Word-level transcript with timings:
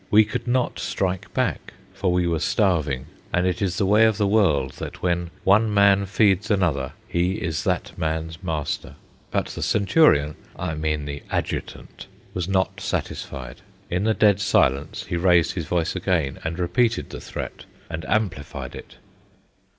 We 0.09 0.25
could 0.25 0.47
not 0.47 0.79
strike 0.79 1.31
back, 1.35 1.75
for 1.93 2.11
we 2.11 2.25
were 2.25 2.39
starving; 2.39 3.05
and 3.31 3.45
it 3.45 3.61
is 3.61 3.77
the 3.77 3.85
way 3.85 4.05
of 4.05 4.17
the 4.17 4.25
world 4.25 4.71
that 4.79 5.03
when 5.03 5.29
one 5.43 5.71
man 5.71 6.07
feeds 6.07 6.49
another 6.49 6.93
he 7.07 7.33
is 7.33 7.63
that 7.65 7.95
man's 7.99 8.41
master. 8.41 8.95
But 9.29 9.45
the 9.49 9.61
centurion—I 9.61 10.73
mean 10.73 11.05
the 11.05 11.21
adjutant—was 11.29 12.47
not 12.47 12.79
satisfied. 12.81 13.61
In 13.91 14.03
the 14.05 14.15
dead 14.15 14.39
silence 14.41 15.03
he 15.03 15.17
raised 15.17 15.51
his 15.51 15.65
voice 15.67 15.95
again, 15.95 16.39
and 16.43 16.57
repeated 16.57 17.11
the 17.11 17.21
threat, 17.21 17.65
and 17.87 18.03
amplified 18.05 18.73
it. 18.73 18.95